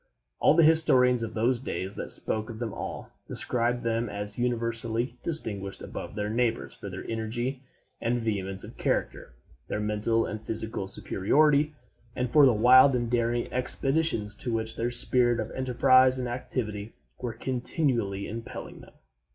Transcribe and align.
All 0.39 0.55
the 0.55 0.63
historians 0.63 1.21
of 1.21 1.35
those 1.35 1.59
days 1.59 1.93
that 1.93 2.09
speak 2.09 2.49
of 2.49 2.57
them 2.57 2.73
at 2.73 2.75
all, 2.75 3.11
describe 3.27 3.83
them 3.83 4.09
as 4.09 4.35
universally 4.39 5.19
distinguished 5.21 5.79
above 5.83 6.15
their 6.15 6.27
neighbors 6.27 6.73
for 6.73 6.89
their 6.89 7.05
energy 7.07 7.61
and 8.01 8.19
vehemence 8.19 8.63
of 8.63 8.77
character, 8.77 9.35
their 9.67 9.79
mental 9.79 10.25
and 10.25 10.43
physical 10.43 10.87
superiority, 10.87 11.75
and 12.15 12.31
for 12.33 12.47
the 12.47 12.51
wild 12.51 12.95
and 12.95 13.11
daring 13.11 13.47
expeditions 13.53 14.33
to 14.37 14.51
which 14.51 14.75
their 14.75 14.89
spirit 14.89 15.39
of 15.39 15.51
enterprise 15.51 16.17
and 16.17 16.27
activity 16.27 16.93
were 17.19 17.33
continually 17.33 18.27
impelling 18.27 18.81
them. 18.81 18.93